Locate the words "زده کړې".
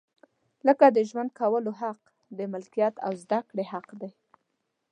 3.23-3.63